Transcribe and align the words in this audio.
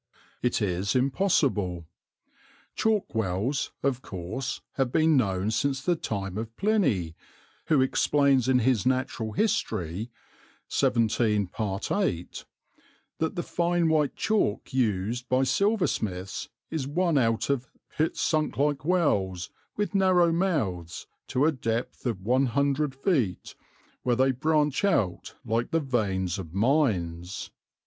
It 0.41 0.63
is 0.63 0.95
impossible. 0.95 1.85
Chalk 2.73 3.13
wells, 3.13 3.71
of 3.83 4.01
course, 4.01 4.61
have 4.71 4.91
been 4.91 5.15
known 5.15 5.51
since 5.51 5.79
the 5.83 5.95
time 5.95 6.39
of 6.39 6.57
Pliny, 6.57 7.15
who 7.67 7.81
explains 7.83 8.47
in 8.49 8.57
his 8.57 8.83
Natural 8.83 9.33
History 9.33 10.09
(XVII 10.71 11.45
8) 11.99 12.45
that 13.19 13.35
the 13.35 13.43
fine 13.43 13.89
white 13.89 14.15
chalk 14.15 14.73
used 14.73 15.29
by 15.29 15.43
silversmiths 15.43 16.49
is 16.71 16.87
won 16.87 17.19
out 17.19 17.51
of 17.51 17.69
"pits 17.95 18.21
sunk 18.21 18.57
like 18.57 18.83
wells, 18.83 19.51
with 19.77 19.93
narrow 19.93 20.31
mouths, 20.31 21.05
to 21.27 21.45
a 21.45 21.51
depth 21.51 22.07
of 22.07 22.21
100 22.23 22.99
ft. 23.03 23.53
where 24.01 24.15
they 24.15 24.31
branch 24.31 24.83
out 24.83 25.35
like 25.45 25.69
the 25.69 25.79
veins 25.79 26.39
of 26.39 26.55
mines." 26.55 27.51